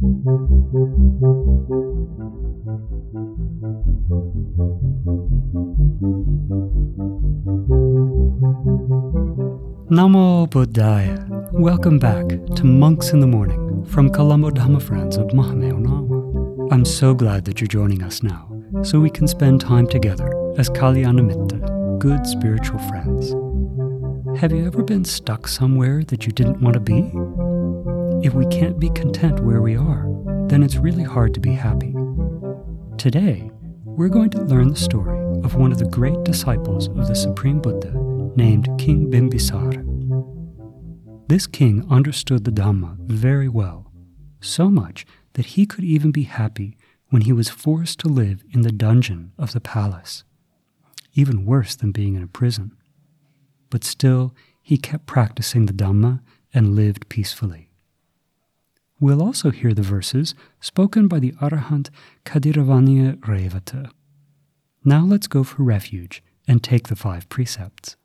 [0.00, 0.14] Namo
[10.48, 11.50] Buddhaya.
[11.52, 16.72] Welcome back to Monks in the Morning from Colombo Dhamma Friends of Mahamevnawa.
[16.72, 18.48] I'm so glad that you're joining us now
[18.84, 23.34] so we can spend time together as Kalyanamitta, good spiritual friends.
[24.38, 27.10] Have you ever been stuck somewhere that you didn't want to be?
[28.20, 30.06] If we can't be content where we are,
[30.48, 31.94] then it's really hard to be happy.
[32.96, 33.48] Today,
[33.84, 37.60] we're going to learn the story of one of the great disciples of the Supreme
[37.60, 37.92] Buddha
[38.34, 39.84] named King Bimbisara.
[41.28, 43.92] This king understood the Dhamma very well,
[44.40, 46.76] so much that he could even be happy
[47.10, 50.24] when he was forced to live in the dungeon of the palace,
[51.14, 52.76] even worse than being in a prison.
[53.70, 56.20] But still, he kept practicing the Dhamma
[56.52, 57.67] and lived peacefully.
[58.99, 61.89] We'll also hear the verses spoken by the Arahant
[62.25, 63.91] Kadiravaniya Revata.
[64.85, 67.95] Now let's go for refuge and take the five precepts.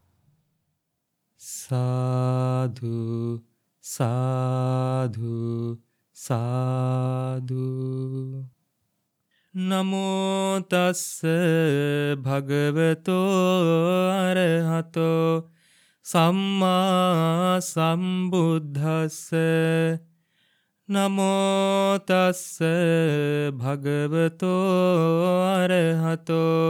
[1.37, 3.43] Sadhu,
[3.81, 5.79] sadhu,
[6.13, 8.45] sadhu.
[9.55, 11.25] නමෝ තස්ස
[12.25, 13.23] භගවතෝ
[14.13, 15.51] අරහතෝ
[16.05, 19.33] සම්මා සම්බුද්ධස්ස
[20.94, 22.58] නමෝ තස්ස
[23.60, 24.58] භගවතෝ
[25.54, 26.66] අරහතෝ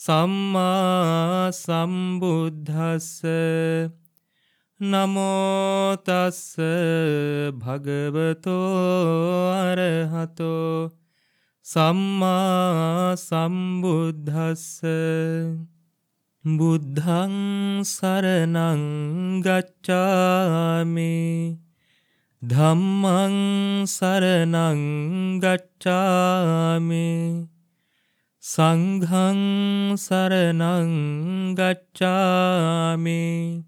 [0.00, 3.08] සම්මා සම්බුද්ධස්ස
[4.80, 6.56] නමෝ තස්ස
[7.54, 8.72] භගවතෝ
[9.60, 10.90] අරහතෝ
[11.66, 14.66] සම්මා සම්බුද්ධස්ස
[16.44, 17.34] බුද්ධං
[17.84, 18.84] සරණං
[19.42, 21.14] ගච්ඡාමි
[22.42, 27.48] ධම්මං සරණං ගච්ඡාමි।
[28.40, 33.64] සංඝං සරණං ගච්ඡාමි।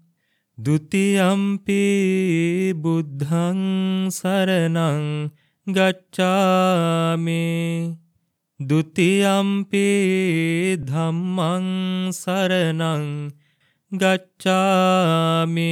[0.63, 5.31] ဒ ුතියම්පි බුද්ධං සරණං
[5.67, 7.37] ගච්ඡාමි।
[8.59, 13.31] ဒ ුතියම්පි ධම්මං සරණං
[13.91, 15.71] ගච්ඡාමි।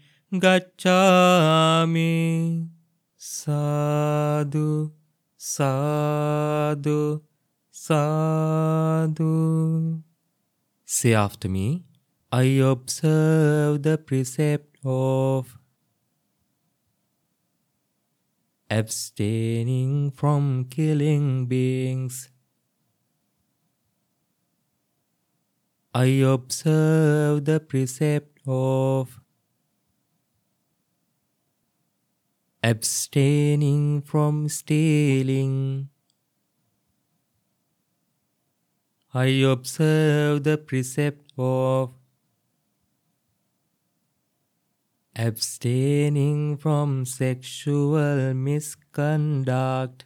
[0.33, 2.11] गच्छामि
[3.19, 4.67] साधु
[5.37, 6.99] साधु
[7.73, 9.33] साधु
[10.85, 11.83] Say after me,
[12.31, 15.57] I observe the precept of
[18.69, 22.29] abstaining from killing beings.
[25.93, 26.05] I
[26.35, 29.20] observe the precept of
[32.63, 35.89] abstaining from stealing.
[39.13, 41.93] I observe the precept of
[45.15, 50.05] abstaining from sexual misconduct.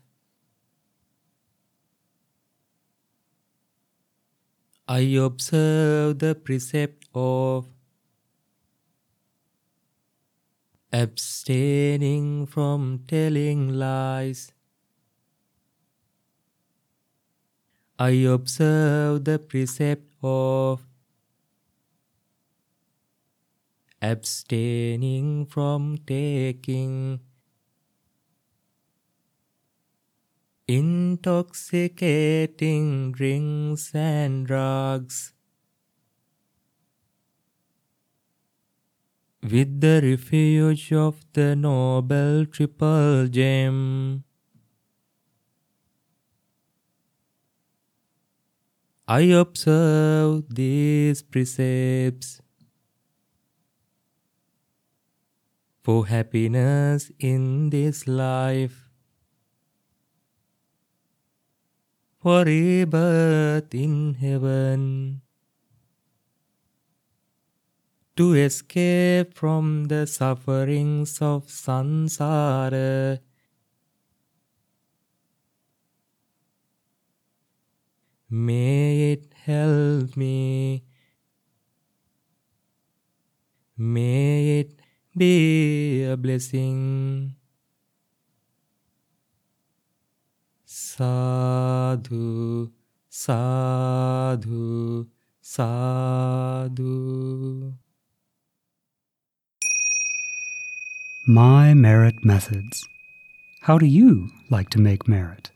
[4.87, 7.74] I observe the precept of
[10.95, 14.53] abstaining from telling lies.
[18.00, 20.88] I observe the precept of
[24.01, 27.19] abstaining from taking
[30.67, 35.34] intoxicating drinks and drugs.
[39.45, 44.23] With the refuge of the Noble Triple Gem,
[49.07, 52.41] I observe these precepts
[55.83, 58.89] for happiness in this life.
[62.17, 65.21] For rebirth in heaven.
[68.17, 73.20] To escape from the sufferings of samsara.
[78.29, 80.85] May it help me.
[83.78, 84.79] May it
[85.17, 87.35] be a blessing.
[90.66, 92.72] Sadhu,
[93.09, 95.08] sadhu,
[95.41, 96.76] sadhu.
[101.27, 102.87] My merit methods.
[103.61, 105.49] How do you like to make merit?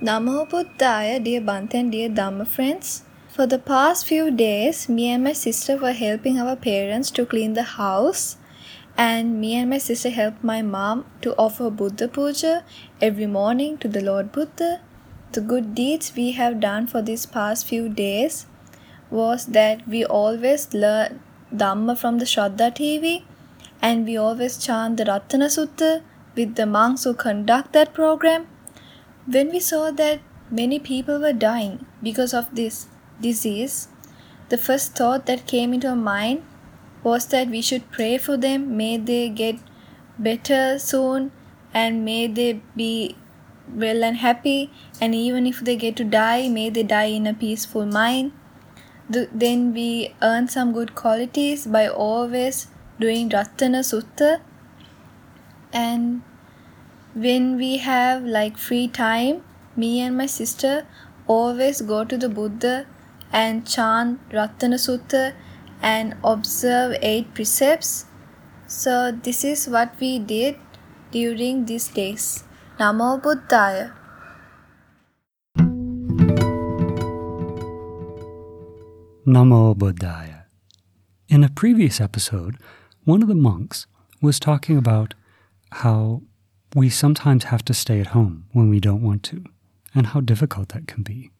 [0.00, 3.02] Namo Buddhaya, dear Bhante dear Dhamma friends.
[3.28, 7.52] For the past few days, me and my sister were helping our parents to clean
[7.52, 8.38] the house,
[8.96, 12.64] and me and my sister helped my mom to offer Buddha Puja
[13.02, 14.80] every morning to the Lord Buddha.
[15.32, 18.46] The good deeds we have done for these past few days
[19.10, 21.20] was that we always learn
[21.54, 23.24] Dhamma from the Shraddha TV
[23.80, 26.02] and we always chant the Ratana Sutta
[26.34, 28.46] with the monks who conduct that program.
[29.26, 30.20] When we saw that
[30.50, 32.86] many people were dying because of this
[33.20, 33.88] disease,
[34.48, 36.42] the first thought that came into our mind
[37.02, 38.76] was that we should pray for them.
[38.76, 39.56] May they get
[40.18, 41.32] better soon
[41.74, 43.16] and may they be
[43.74, 44.70] well and happy.
[45.00, 48.32] And even if they get to die, may they die in a peaceful mind.
[49.12, 52.68] The, then we earn some good qualities by always
[52.98, 54.40] doing Ratana Sutta.
[55.72, 56.22] And
[57.14, 59.42] when we have like free time,
[59.76, 60.86] me and my sister
[61.26, 62.86] always go to the Buddha
[63.30, 65.34] and chant Ratana Sutta
[65.82, 68.06] and observe eight precepts.
[68.66, 70.56] So this is what we did
[71.10, 72.44] during these days.
[72.78, 73.92] Namo Buddhaya.
[79.26, 80.46] Namo Buddhaya.
[81.28, 82.56] In a previous episode,
[83.04, 83.86] one of the monks
[84.20, 85.14] was talking about
[85.70, 86.22] how
[86.74, 89.44] we sometimes have to stay at home when we don't want to,
[89.94, 91.30] and how difficult that can be.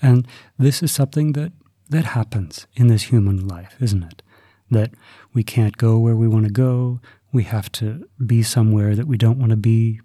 [0.00, 0.26] And
[0.58, 1.52] this is something that,
[1.90, 4.22] that happens in this human life, isn't it?
[4.70, 4.92] That
[5.34, 6.98] we can't go where we want to go,
[7.30, 10.00] we have to be somewhere that we don't want to be.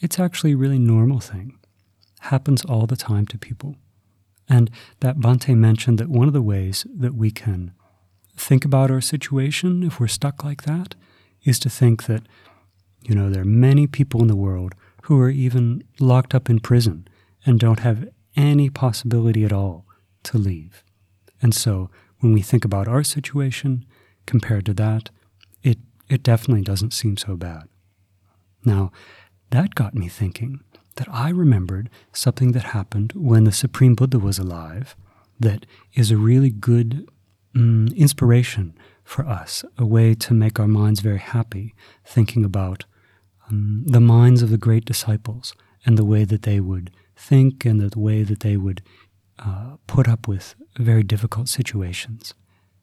[0.00, 1.58] It's actually a really normal thing.
[2.20, 3.76] Happens all the time to people.
[4.48, 4.70] And
[5.00, 7.72] that Bhante mentioned that one of the ways that we can
[8.36, 10.94] think about our situation if we're stuck like that
[11.44, 12.22] is to think that,
[13.02, 16.60] you know, there are many people in the world who are even locked up in
[16.60, 17.08] prison
[17.44, 19.86] and don't have any possibility at all
[20.24, 20.84] to leave.
[21.40, 21.90] And so
[22.20, 23.84] when we think about our situation
[24.26, 25.10] compared to that,
[25.62, 25.78] it,
[26.08, 27.68] it definitely doesn't seem so bad.
[28.64, 28.90] Now,
[29.50, 30.60] that got me thinking
[30.96, 34.96] that I remembered something that happened when the Supreme Buddha was alive
[35.38, 37.08] that is a really good
[37.54, 42.84] um, inspiration for us, a way to make our minds very happy, thinking about
[43.48, 45.54] um, the minds of the great disciples
[45.84, 48.82] and the way that they would think and the way that they would
[49.38, 52.34] uh, put up with very difficult situations.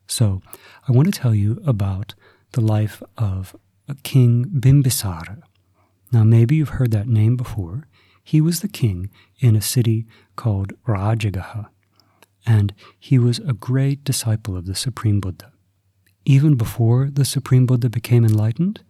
[0.07, 0.41] So,
[0.87, 2.13] I want to tell you about
[2.51, 3.55] the life of
[4.03, 5.41] King Bimbisara.
[6.11, 7.87] Now, maybe you've heard that name before.
[8.23, 9.09] He was the king
[9.39, 10.05] in a city
[10.35, 11.67] called Rajagaha,
[12.45, 15.51] and he was a great disciple of the Supreme Buddha.
[16.25, 18.81] Even before the Supreme Buddha became enlightened,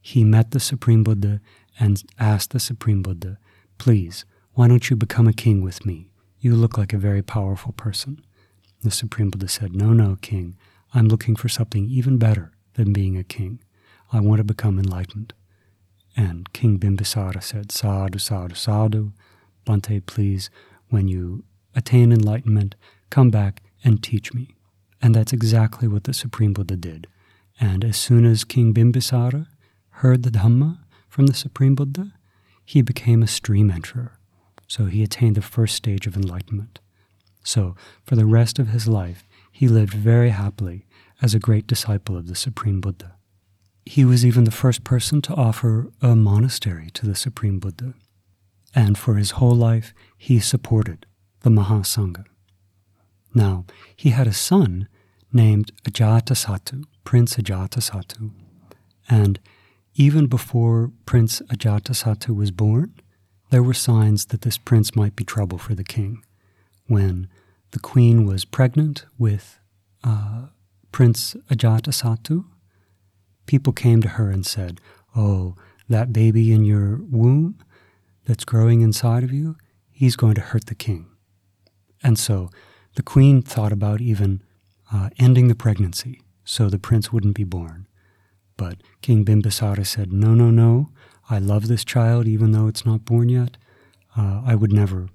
[0.00, 1.40] he met the Supreme Buddha
[1.78, 3.38] and asked the Supreme Buddha,
[3.78, 6.10] Please, why don't you become a king with me?
[6.40, 8.24] You look like a very powerful person.
[8.82, 10.56] The Supreme Buddha said, No, no, king.
[10.92, 13.60] I'm looking for something even better than being a king.
[14.12, 15.32] I want to become enlightened.
[16.20, 19.12] And King Bimbisara said, Sadhu, sadhu, sadhu.
[19.66, 20.50] Bhante, please,
[20.90, 22.74] when you attain enlightenment,
[23.08, 24.54] come back and teach me.
[25.00, 27.06] And that's exactly what the Supreme Buddha did.
[27.58, 29.46] And as soon as King Bimbisara
[30.02, 32.12] heard the Dhamma from the Supreme Buddha,
[32.66, 34.10] he became a stream enterer.
[34.68, 36.80] So he attained the first stage of enlightenment.
[37.42, 40.84] So for the rest of his life, he lived very happily
[41.22, 43.14] as a great disciple of the Supreme Buddha.
[43.84, 47.94] He was even the first person to offer a monastery to the Supreme Buddha.
[48.74, 51.06] And for his whole life, he supported
[51.40, 52.24] the Mahasangha.
[53.34, 53.64] Now,
[53.96, 54.88] he had a son
[55.32, 58.30] named Ajatasattu, Prince Ajatasattu.
[59.08, 59.40] And
[59.94, 62.94] even before Prince Ajatasattu was born,
[63.50, 66.22] there were signs that this prince might be trouble for the king.
[66.86, 67.28] When
[67.72, 69.58] the queen was pregnant with
[70.04, 70.46] uh,
[70.92, 72.44] Prince Ajatasattu,
[73.50, 74.80] people came to her and said,
[75.16, 75.56] Oh,
[75.88, 77.58] that baby in your womb
[78.24, 79.56] that's growing inside of you,
[79.90, 81.06] he's going to hurt the king.
[82.00, 82.48] And so
[82.94, 84.44] the queen thought about even
[84.92, 87.88] uh, ending the pregnancy so the prince wouldn't be born.
[88.56, 90.90] But King Bimbisara said, No, no, no.
[91.28, 93.56] I love this child even though it's not born yet.
[94.16, 95.08] uh, I would never,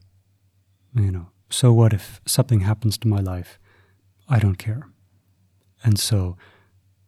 [0.94, 3.60] you know, so what if something happens to my life?
[4.28, 4.90] I don't care.
[5.86, 6.36] And so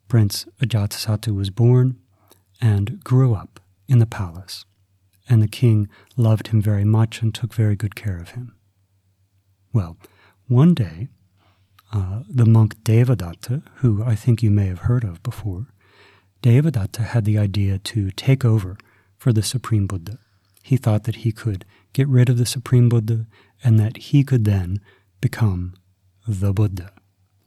[0.07, 1.97] Prince Ajatasattu was born
[2.61, 4.65] and grew up in the palace,
[5.29, 8.55] and the king loved him very much and took very good care of him.
[9.73, 9.97] Well,
[10.47, 11.09] one day,
[11.91, 15.67] uh, the monk Devadatta, who I think you may have heard of before,
[16.41, 18.77] Devadatta had the idea to take over
[19.17, 20.19] for the Supreme Buddha.
[20.63, 23.25] He thought that he could get rid of the Supreme Buddha
[23.63, 24.79] and that he could then
[25.21, 25.75] become
[26.27, 26.91] the Buddha.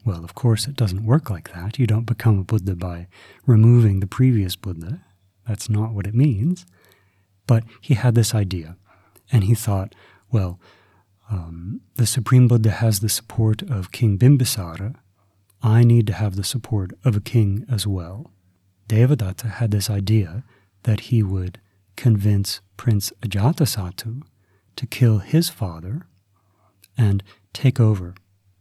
[0.05, 1.79] Well, of course, it doesn't work like that.
[1.79, 3.07] You don't become a Buddha by
[3.47, 5.01] removing the previous Buddha.
[5.47, 6.65] That's not what it means.
[7.47, 8.77] But he had this idea,
[9.33, 9.95] and he thought,
[10.31, 10.61] well,
[11.31, 14.95] um, the Supreme Buddha has the support of King Bimbisara.
[15.63, 18.31] I need to have the support of a king as well.
[18.89, 20.45] Devadatta had this idea
[20.85, 21.61] that he would
[21.97, 24.23] convince Prince Ajatasattu
[24.77, 26.07] to kill his father
[26.97, 28.15] and take over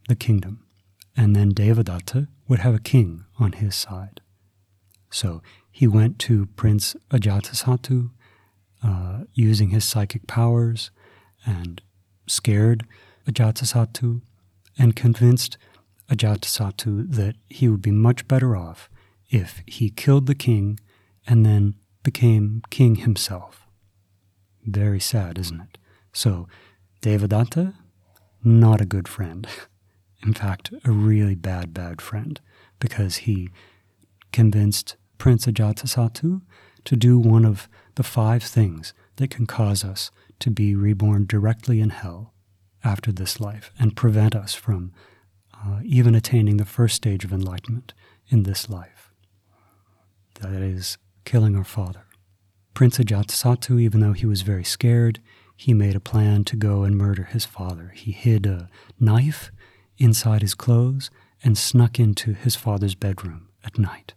[0.07, 0.65] the kingdom.
[1.19, 4.21] And then Devadatta would have a king on his side.
[5.11, 8.11] So he went to Prince Ajatasattu
[8.81, 10.91] uh, using his psychic powers
[11.45, 11.81] and
[12.25, 12.85] scared
[13.27, 14.21] Ajatasattu
[14.77, 15.57] and convinced
[16.09, 18.89] Ajatasattu that he would be much better off
[19.29, 20.79] if he killed the king
[21.27, 23.67] and then became king himself.
[24.65, 25.77] Very sad, isn't it?
[26.13, 26.47] So,
[27.01, 27.73] Devadatta,
[28.41, 29.45] not a good friend.
[30.25, 32.39] In fact, a really bad, bad friend,
[32.79, 33.49] because he
[34.31, 36.41] convinced Prince Ajatasattu
[36.85, 41.79] to do one of the five things that can cause us to be reborn directly
[41.81, 42.33] in hell
[42.83, 44.93] after this life and prevent us from
[45.53, 47.93] uh, even attaining the first stage of enlightenment
[48.29, 49.11] in this life.
[50.41, 52.05] That is, killing our father.
[52.73, 55.19] Prince Ajatasattu, even though he was very scared,
[55.55, 57.91] he made a plan to go and murder his father.
[57.93, 59.51] He hid a knife
[59.99, 61.11] inside his clothes
[61.43, 64.13] and snuck into his father's bedroom at night.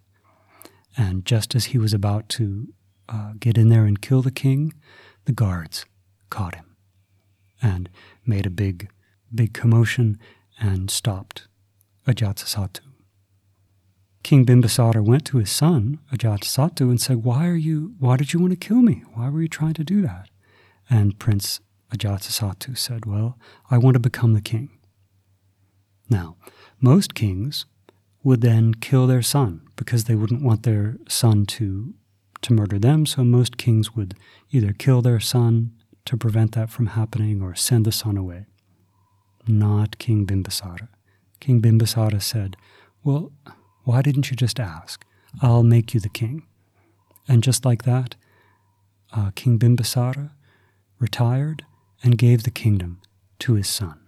[0.96, 2.72] And just as he was about to
[3.08, 4.74] uh, get in there and kill the king,
[5.24, 5.84] the guards
[6.30, 6.76] caught him
[7.60, 7.88] and
[8.24, 8.90] made a big,
[9.34, 10.18] big commotion
[10.58, 11.48] and stopped
[12.06, 12.80] Ajatasattu.
[14.22, 18.40] King Bimbisara went to his son, Ajatasattu, and said, Why are you why did you
[18.40, 19.02] want to kill me?
[19.14, 20.28] Why were you trying to do that?
[20.88, 21.60] And Prince
[21.92, 23.38] Ajatasattu said, Well,
[23.70, 24.70] I want to become the king.
[26.09, 26.37] Now,
[26.80, 27.66] most kings
[28.23, 31.94] would then kill their son because they wouldn't want their son to
[32.42, 34.14] to murder them, so most kings would
[34.50, 35.73] either kill their son
[36.04, 38.47] to prevent that from happening or send the son away.
[39.47, 40.88] Not King Bimbisara.
[41.40, 42.56] King Bimbisara said,
[43.04, 43.32] Well,
[43.85, 45.04] why didn't you just ask?
[45.40, 46.47] I'll make you the king.
[47.28, 48.16] And just like that,
[49.12, 50.32] uh, King Bimbisara
[50.99, 51.64] retired
[52.02, 53.00] and gave the kingdom
[53.40, 54.01] to his son.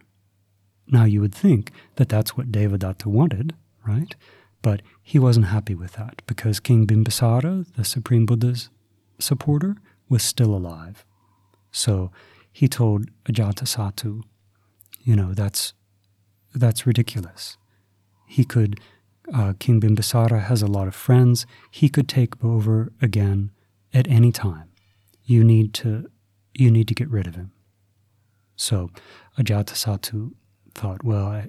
[0.86, 3.54] Now, you would think that that's what Devadatta wanted,
[3.86, 4.14] right?
[4.62, 8.70] But he wasn't happy with that because King Bimbisara, the Supreme Buddha's
[9.18, 9.76] supporter,
[10.08, 11.04] was still alive.
[11.72, 12.10] So
[12.52, 14.22] he told Ajatasattu,
[15.02, 15.74] you know, that's,
[16.54, 17.56] that's ridiculous.
[18.26, 18.80] He could
[19.32, 21.46] uh, King Bimbisara has a lot of friends.
[21.70, 23.50] He could take over again
[23.92, 24.70] at any time.
[25.24, 26.10] You need to,
[26.52, 27.52] you need to get rid of him.
[28.56, 28.90] So
[29.38, 30.32] Ajatasattu
[30.74, 31.48] thought, well, I,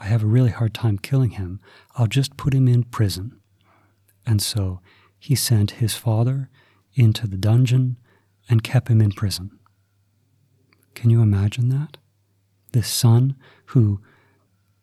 [0.00, 1.60] I have a really hard time killing him.
[1.96, 3.40] I'll just put him in prison.
[4.26, 4.80] And so
[5.18, 6.50] he sent his father
[6.94, 7.98] into the dungeon
[8.48, 9.58] and kept him in prison.
[10.94, 11.96] Can you imagine that?
[12.72, 14.00] This son who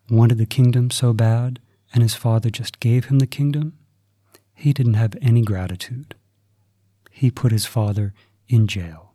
[0.10, 1.60] wanted the kingdom so bad
[1.94, 3.78] and his father just gave him the kingdom,
[4.54, 6.16] he didn't have any gratitude.
[7.12, 8.14] He put his father
[8.48, 9.14] in jail.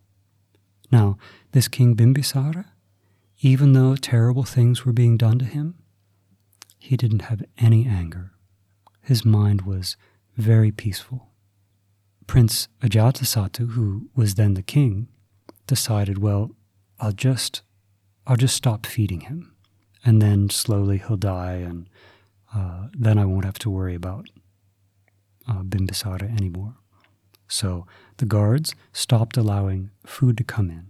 [0.91, 1.19] Now,
[1.53, 2.67] this King Bimbisara,
[3.41, 5.75] even though terrible things were being done to him,
[6.79, 8.33] he didn't have any anger.
[9.03, 9.97] His mind was
[10.37, 11.29] very peaceful.
[12.27, 15.09] Prince Ajatasattu, who was then the king,
[15.67, 16.51] decided, well,
[16.99, 17.63] I'll just
[18.27, 19.55] I'll just stop feeding him.
[20.05, 21.89] And then slowly he'll die and
[22.55, 24.29] uh, then I won't have to worry about
[25.49, 26.77] uh, Bimbisara anymore.
[27.49, 30.89] So the guards stopped allowing food to come in,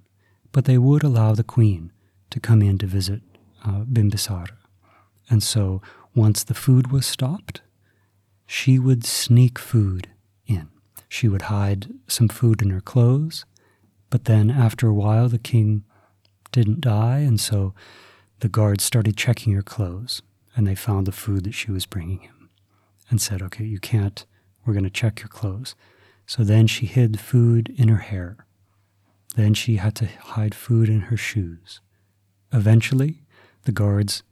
[0.53, 1.93] but they would allow the queen
[2.37, 3.23] to come in to visit
[3.65, 4.59] uh, Bimbisara.
[5.31, 5.81] And so
[6.15, 7.63] once the food was stopped,
[8.47, 10.11] she would sneak food
[10.47, 10.69] in.
[11.09, 13.47] She would hide some food in her clothes,
[14.11, 15.85] but then after a while the king
[16.53, 17.73] didn't die, and so
[18.41, 20.21] the guards started checking her clothes
[20.55, 22.51] and they found the food that she was bringing him
[23.09, 24.27] and said, Okay, you can't,
[24.67, 25.75] we're going to check your clothes.
[26.27, 28.37] So then she hid food in her hair.
[29.37, 31.81] Then she had to hide food in her shoes.
[32.53, 33.23] Eventually,
[33.65, 34.23] the guards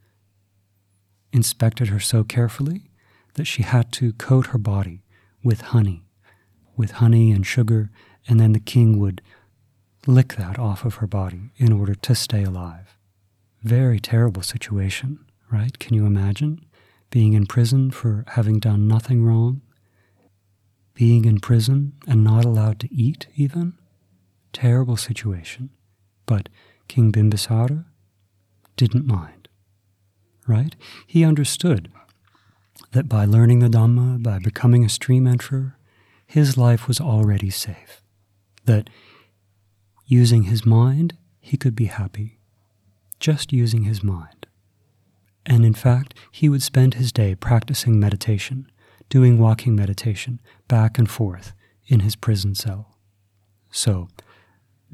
[1.33, 2.91] inspected her so carefully
[3.35, 5.03] that she had to coat her body
[5.43, 6.05] with honey,
[6.77, 7.91] with honey and sugar,
[8.29, 9.21] and then the king would
[10.07, 12.97] lick that off of her body in order to stay alive.
[13.63, 15.79] Very terrible situation, right?
[15.79, 16.65] Can you imagine
[17.11, 19.63] being in prison for having done nothing wrong?
[20.95, 23.75] Being in prison and not allowed to eat, even?
[24.53, 25.71] Terrible situation.
[26.27, 26.49] But
[26.87, 27.85] King Bimbisara
[28.77, 29.49] didn't mind,
[30.47, 30.75] right?
[31.07, 31.91] He understood
[32.93, 35.75] that by learning the Dhamma, by becoming a stream enterer,
[36.27, 38.03] his life was already safe.
[38.65, 38.89] That
[40.07, 42.39] using his mind, he could be happy.
[43.21, 44.47] Just using his mind.
[45.47, 48.71] And in fact, he would spend his day practicing meditation,
[49.09, 51.53] doing walking meditation back and forth
[51.87, 52.97] in his prison cell.
[53.71, 54.09] So,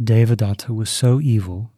[0.02, 1.70] Devadatta was so evil,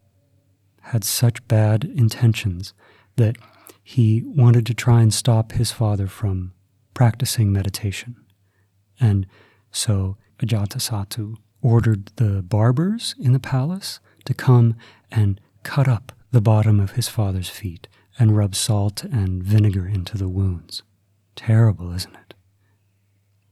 [0.83, 2.73] had such bad intentions,
[3.15, 3.37] that
[3.83, 6.53] he wanted to try and stop his father from
[6.93, 8.15] practicing meditation.
[8.99, 9.25] And
[9.71, 14.75] so Ajatasattu ordered the barbers in the palace to come
[15.11, 17.87] and cut up the bottom of his father's feet
[18.19, 20.83] and rub salt and vinegar into the wounds.
[21.35, 22.33] Terrible, isn't it?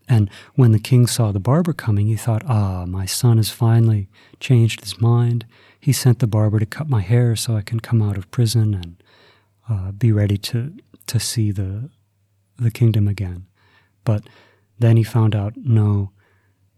[0.07, 4.09] And when the king saw the barber coming, he thought, ah, my son has finally
[4.39, 5.45] changed his mind.
[5.81, 8.75] He sent the barber to cut my hair so I can come out of prison
[8.75, 9.03] and
[9.67, 11.89] uh, be ready to to see the
[12.57, 13.47] the kingdom again.
[14.05, 14.23] But
[14.77, 16.11] then he found out no,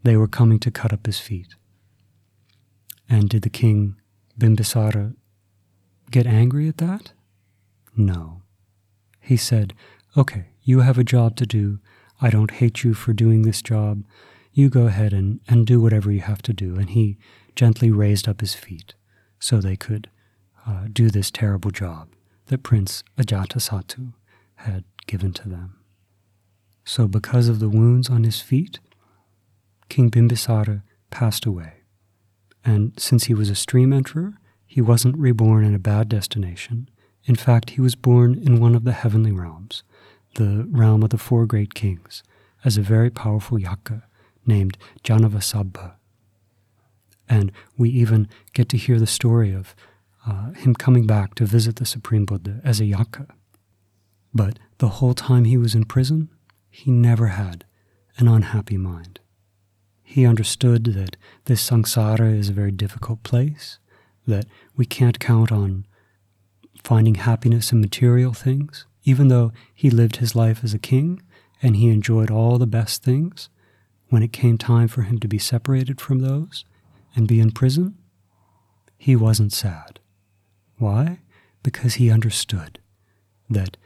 [0.04, 1.56] they were coming to cut up his feet.
[3.10, 3.98] And did the king
[4.40, 5.16] Bimbisara
[6.10, 7.12] get angry at that?
[7.98, 8.42] No.
[9.20, 9.74] He said,
[10.16, 11.80] Okay, you have a job to do.
[12.22, 14.06] I don't hate you for doing this job.
[14.54, 16.76] You go ahead and, and do whatever you have to do.
[16.76, 17.18] And he
[17.56, 18.96] gently raised up his feet
[19.40, 20.10] so they could
[20.68, 22.10] uh, do this terrible job
[22.48, 24.14] that Prince Ajatasattu
[24.56, 25.76] had given to them.
[26.86, 28.80] So, because of the wounds on his feet,
[29.90, 31.74] King Bimbisara passed away.
[32.66, 34.36] And since he was a stream enterer,
[34.66, 36.90] he wasn't reborn in a bad destination.
[37.26, 39.84] In fact, he was born in one of the heavenly realms,
[40.36, 42.24] the realm of the four great kings,
[42.66, 44.04] as a very powerful yaka
[44.46, 45.94] named Janavasabha.
[47.30, 49.76] And we even get to hear the story of
[50.28, 53.28] uh, him coming back to visit the Supreme Buddha as a yaka.
[54.34, 56.30] But the whole time he was in prison,
[56.70, 57.66] he never had
[58.18, 59.20] an unhappy mind.
[60.04, 63.80] He understood that this samsara is a very difficult place,
[64.28, 65.86] that we can't count on
[66.84, 71.22] finding happiness in material things, even though he lived his life as a king
[71.62, 73.50] and he enjoyed all the best things.
[74.10, 76.66] When it came time for him to be separated from those
[77.16, 77.98] and be in prison,
[78.98, 80.00] he wasn't sad.
[80.78, 81.20] Why?
[81.62, 82.80] Because he understood
[83.50, 83.78] that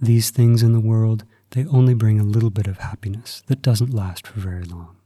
[0.00, 3.94] these things in the world, they only bring a little bit of happiness that doesn't
[3.94, 4.96] last for very long.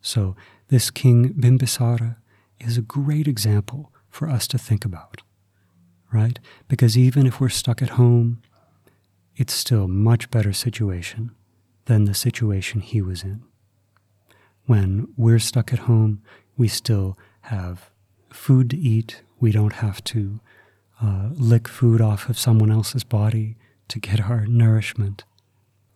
[0.00, 0.36] So,
[0.68, 2.16] this King Bimbisara
[2.60, 5.22] is a great example for us to think about,
[6.12, 6.38] right?
[6.68, 8.40] Because even if we're stuck at home,
[9.36, 11.30] it's still much better situation
[11.84, 13.42] than the situation he was in.
[14.66, 16.22] When we're stuck at home,
[16.58, 17.90] we still have
[18.30, 20.40] food to eat, we don't have to
[21.00, 25.24] uh, lick food off of someone else's body to get our nourishment.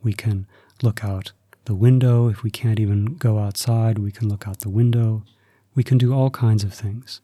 [0.02, 0.46] We can
[0.82, 1.32] look out
[1.64, 2.28] the window.
[2.28, 5.24] If we can't even go outside, we can look out the window.
[5.74, 7.20] We can do all kinds of things.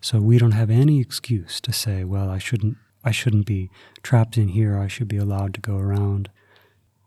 [0.00, 3.70] So we don't have any excuse to say, well, I shouldn't I shouldn't be
[4.02, 4.76] trapped in here.
[4.76, 6.30] I should be allowed to go around.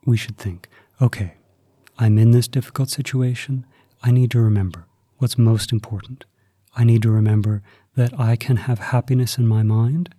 [0.06, 0.68] We should think,
[1.02, 1.36] okay,
[2.00, 3.66] I'm in this difficult situation.
[4.02, 4.86] I need to remember
[5.22, 6.26] what's most important.
[6.76, 7.62] I need to remember
[7.96, 10.16] that I can have happiness in my mind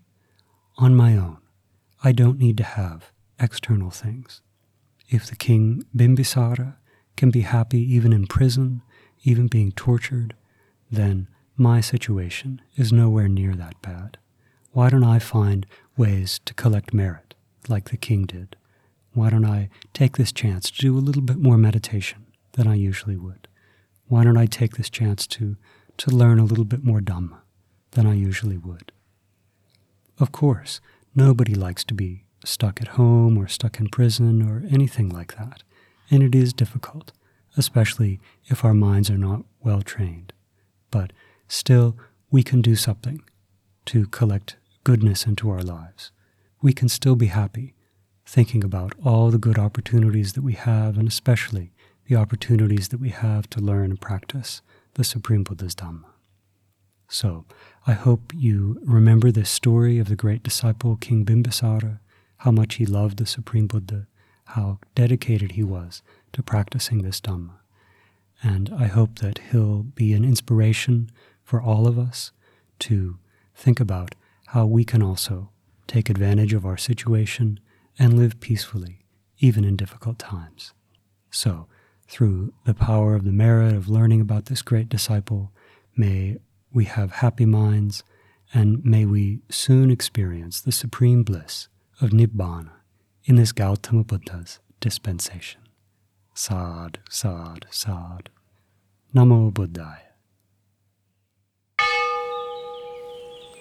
[0.78, 1.38] on my own.
[2.04, 3.10] I don't need to have
[3.40, 4.42] external things.
[5.08, 6.76] If the king Bimbisara
[7.16, 8.82] can be happy even in prison,
[9.24, 10.34] even being tortured,
[10.90, 14.18] then my situation is nowhere near that bad.
[14.70, 17.34] Why don't I find ways to collect merit
[17.68, 18.54] like the king did?
[19.14, 22.76] Why don't I take this chance to do a little bit more meditation than I
[22.76, 23.48] usually would?
[24.12, 25.56] Why don't I take this chance to,
[25.96, 27.38] to learn a little bit more Dhamma?
[27.92, 28.92] than I usually would.
[30.18, 30.82] Of course,
[31.14, 35.62] nobody likes to be stuck at home or stuck in prison or anything like that,
[36.10, 37.12] and it is difficult,
[37.56, 40.34] especially if our minds are not well trained.
[40.90, 41.14] But
[41.48, 41.96] still,
[42.30, 43.22] we can do something
[43.86, 46.10] to collect goodness into our lives.
[46.60, 47.76] We can still be happy
[48.26, 51.72] thinking about all the good opportunities that we have, and especially
[52.12, 54.60] the opportunities that we have to learn and practice
[54.94, 56.10] the Supreme Buddha's Dhamma.
[57.08, 57.46] So
[57.86, 62.00] I hope you remember this story of the great disciple King Bimbisara,
[62.36, 64.08] how much he loved the Supreme Buddha,
[64.44, 66.02] how dedicated he was
[66.34, 67.54] to practicing this Dhamma.
[68.42, 71.10] And I hope that he'll be an inspiration
[71.42, 72.30] for all of us
[72.80, 73.16] to
[73.54, 74.14] think about
[74.48, 75.48] how we can also
[75.86, 77.58] take advantage of our situation
[77.98, 79.06] and live peacefully,
[79.38, 80.74] even in difficult times.
[81.30, 81.68] So,
[82.12, 85.50] through the power of the merit of learning about this great disciple,
[85.96, 86.36] may
[86.70, 88.04] we have happy minds,
[88.52, 91.68] and may we soon experience the supreme bliss
[92.02, 92.72] of Nibbana
[93.24, 95.62] in this Gautama Buddha's dispensation.
[96.34, 98.28] Sad, sad, sad.
[99.14, 100.12] Namo Buddhaya.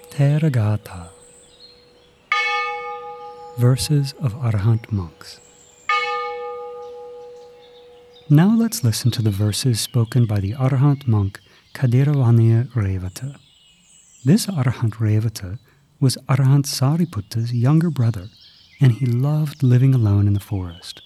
[0.09, 1.07] Theragatha
[3.57, 5.39] Verses of Arahant Monks.
[8.33, 11.41] Now let's listen to the verses spoken by the Arahant monk
[11.73, 13.35] Kadiravaniya Revata.
[14.23, 15.59] This Arahant Revata
[15.99, 18.29] was Arahant Sariputta's younger brother,
[18.79, 21.01] and he loved living alone in the forest.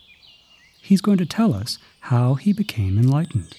[0.83, 3.55] He's going to tell us how he became enlightened.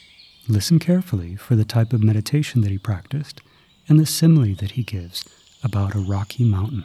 [0.46, 3.40] Listen carefully for the type of meditation that he practiced
[3.88, 5.24] and the simile that he gives
[5.64, 6.84] about a rocky mountain.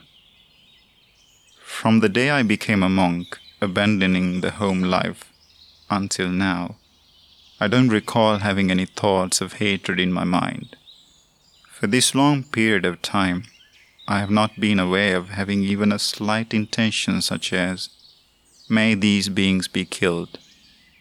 [1.64, 5.31] From the day I became a monk, abandoning the home life,
[5.92, 6.78] until now,
[7.60, 10.76] I don't recall having any thoughts of hatred in my mind.
[11.70, 13.44] For this long period of time,
[14.08, 17.90] I have not been aware of having even a slight intention such as,
[18.70, 20.40] May these beings be killed,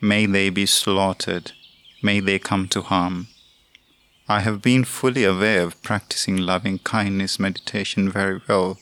[0.01, 1.53] may they be slaughtered,
[2.03, 3.29] may they come to harm.
[4.29, 8.79] I have been fully aware of practicing loving kindness meditation very well,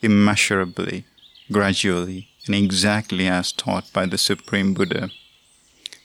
[0.00, 1.06] immeasurably,
[1.52, 5.10] gradually, and exactly as taught by the Supreme Buddha.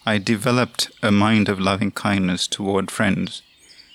[0.09, 3.43] I developed a mind of loving kindness toward friends,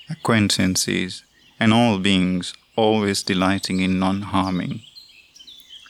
[0.08, 1.24] acquaintances,
[1.58, 4.82] and all beings, always delighting in non harming.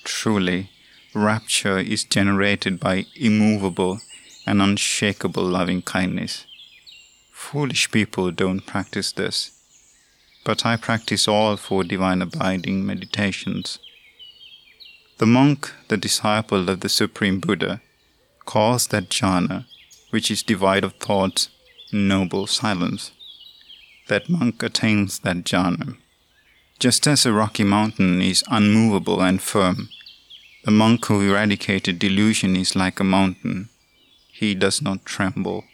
[0.03, 0.71] Truly,
[1.13, 4.01] rapture is generated by immovable
[4.47, 6.47] and unshakable loving kindness.
[7.31, 9.51] Foolish people don't practice this,
[10.43, 13.79] but I practice all four divine abiding meditations.
[15.19, 17.83] The monk, the disciple of the Supreme Buddha,
[18.47, 19.67] calls that jhana
[20.15, 21.49] which is devoid of thoughts,
[21.93, 23.11] noble silence.
[24.07, 25.97] That monk attains that jhana.
[26.79, 29.89] Just as a rocky mountain is unmovable and firm,
[30.65, 33.71] the monk who eradicated delusion is like a mountain.
[34.31, 35.65] He does not tremble.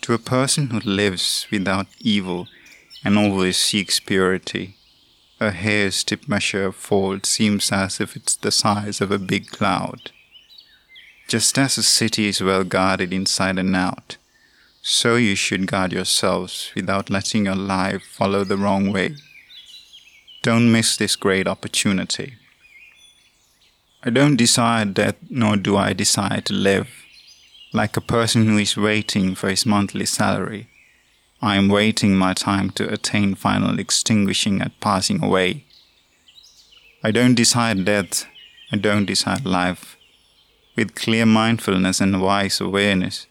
[0.00, 2.48] To a person who lives without evil
[3.04, 4.74] and always seeks purity,
[5.38, 9.46] a hair's tip measure of fault seems as if it's the size of a big
[9.46, 10.10] cloud.
[11.28, 14.16] Just as a city is well guarded inside and out,
[14.80, 19.14] so you should guard yourselves without letting your life follow the wrong way.
[20.42, 22.36] Don't miss this great opportunity.
[24.02, 26.88] I don't desire death, nor do I desire to live.
[27.74, 30.68] Like a person who is waiting for his monthly salary,
[31.42, 35.64] I am waiting my time to attain final extinguishing at passing away.
[37.04, 38.24] I don't desire death,
[38.72, 39.97] I don't desire life.
[40.78, 43.26] With clear mindfulness and wise awareness,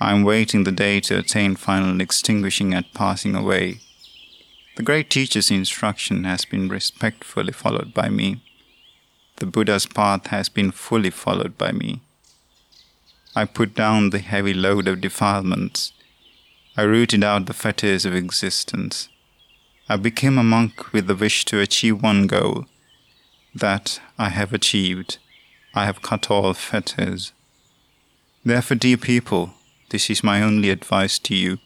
[0.00, 3.78] I am waiting the day to attain final extinguishing at passing away.
[4.74, 8.42] The great teacher's instruction has been respectfully followed by me.
[9.36, 12.00] The Buddha's path has been fully followed by me.
[13.36, 15.92] I put down the heavy load of defilements.
[16.76, 19.08] I rooted out the fetters of existence.
[19.88, 22.66] I became a monk with the wish to achieve one goal.
[23.54, 25.18] That I have achieved.
[25.74, 27.32] I have cut all fetters.
[28.44, 29.54] Therefore, dear people,
[29.90, 31.58] this is my only advice to you.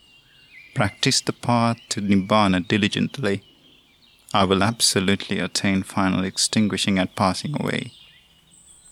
[0.74, 3.42] Practice the path to Nibbana diligently.
[4.34, 7.92] I will absolutely attain final extinguishing at passing away.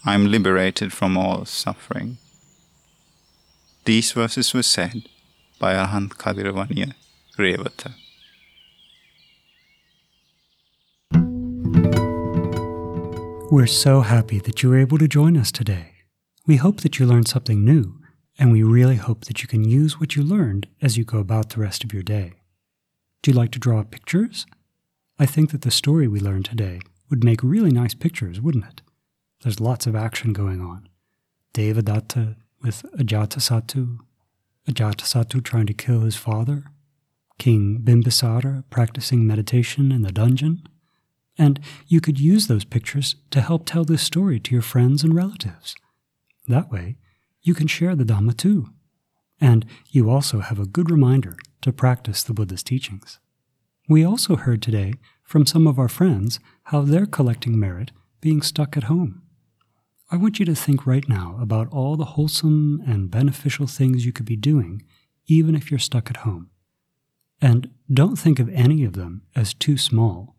[0.05, 2.19] I am liberated from all suffering.
[3.85, 5.09] These verses were said
[5.59, 6.95] by Arhant Kadiravaniya
[7.39, 7.93] Revata.
[13.51, 15.93] We're so happy that you were able to join us today.
[16.47, 18.01] We hope that you learned something new,
[18.39, 21.51] and we really hope that you can use what you learned as you go about
[21.51, 22.33] the rest of your day.
[23.23, 24.47] Do you like to draw pictures?
[25.19, 26.81] I think that the story we learned today
[27.11, 28.81] would make really nice pictures, wouldn't it?
[29.43, 30.89] There's lots of action going on.
[31.53, 33.99] Devadatta with Ajatasattu,
[34.69, 36.65] Ajatasattu trying to kill his father,
[37.39, 40.67] King Bimbisara practicing meditation in the dungeon,
[41.37, 45.15] and you could use those pictures to help tell this story to your friends and
[45.15, 45.75] relatives.
[46.47, 46.97] That way,
[47.43, 48.69] you can share the Dhamma too.
[49.41, 53.19] And you also have a good reminder to practice the Buddha's teachings.
[53.89, 58.77] We also heard today from some of our friends how they're collecting merit being stuck
[58.77, 59.23] at home.
[60.11, 64.13] I want you to think right now about all the wholesome and beneficial things you
[64.13, 64.83] could be doing,
[65.27, 66.51] even if you're stuck at home.
[67.41, 70.34] And don't think of any of them as too small.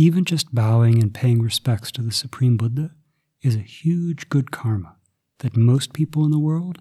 [0.00, 2.92] Even just bowing and paying respects to the Supreme Buddha
[3.42, 4.94] is a huge good karma
[5.40, 6.78] that most people in the world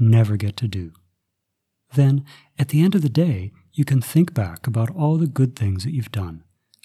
[0.00, 0.90] never get to do.
[1.94, 2.24] Then,
[2.58, 5.84] at the end of the day, you can think back about all the good things
[5.84, 6.42] that you've done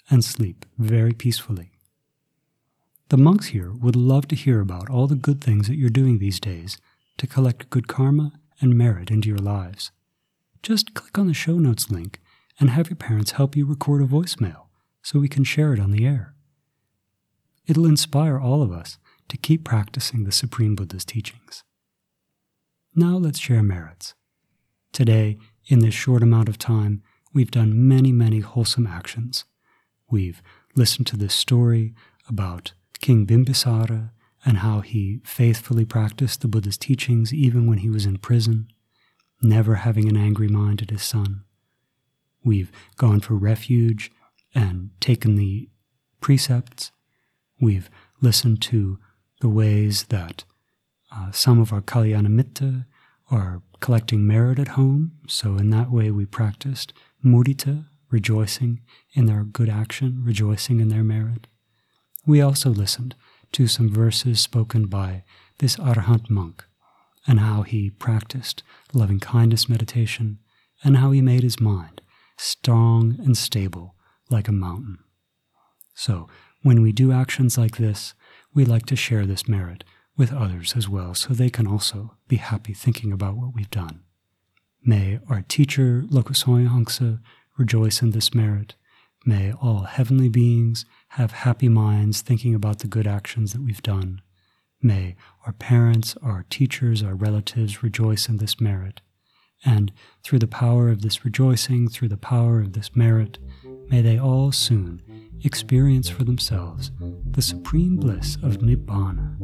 [0.08, 1.72] and sleep very peacefully.
[3.08, 6.20] The monks here would love to hear about all the good things that you're doing
[6.20, 6.78] these days
[7.18, 9.90] to collect good karma and merit into your lives.
[10.62, 12.20] Just click on the show notes link
[12.60, 14.61] and have your parents help you record a voicemail
[15.02, 16.34] so we can share it on the air.
[17.66, 21.64] It'll inspire all of us to keep practicing the Supreme Buddha's teachings.
[22.94, 24.14] Now let's share merits.
[24.92, 29.44] Today, in this short amount of time, we've done many, many wholesome actions.
[30.10, 30.42] We've
[30.74, 31.94] listened to this story
[32.28, 34.10] about King Bimbisara
[34.44, 38.68] and how he faithfully practiced the Buddha's teachings even when he was in prison,
[39.40, 41.44] never having an angry mind at his son.
[42.44, 44.10] We've gone for refuge
[44.54, 45.68] and taken the
[46.20, 46.92] precepts.
[47.60, 48.98] We've listened to
[49.40, 50.44] the ways that
[51.14, 52.86] uh, some of our Kalyanamitta
[53.30, 55.12] are collecting merit at home.
[55.26, 56.92] So, in that way, we practiced
[57.24, 58.80] mudita, rejoicing
[59.14, 61.46] in their good action, rejoicing in their merit.
[62.26, 63.14] We also listened
[63.52, 65.24] to some verses spoken by
[65.58, 66.64] this Arahant monk
[67.26, 68.62] and how he practiced
[68.92, 70.38] loving kindness meditation
[70.84, 72.00] and how he made his mind
[72.36, 73.94] strong and stable
[74.32, 74.98] like a mountain.
[75.94, 76.28] So,
[76.62, 78.14] when we do actions like this,
[78.54, 79.84] we like to share this merit
[80.16, 84.02] with others as well so they can also be happy thinking about what we've done.
[84.84, 87.20] May our teacher, Lokasoya
[87.56, 88.74] rejoice in this merit.
[89.24, 94.20] May all heavenly beings have happy minds thinking about the good actions that we've done.
[94.82, 95.14] May
[95.46, 99.00] our parents, our teachers, our relatives rejoice in this merit.
[99.64, 99.92] And
[100.24, 103.38] through the power of this rejoicing, through the power of this merit,
[103.92, 105.02] may they all soon
[105.44, 106.90] experience for themselves
[107.32, 109.36] the supreme bliss of Nibbana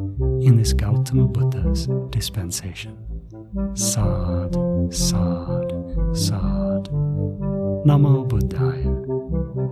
[0.42, 2.96] in this Gautama Buddha's dispensation.
[3.74, 4.54] Sad,
[4.90, 5.68] sad,
[6.14, 6.88] sad.
[7.84, 9.67] Namo Buddhaya.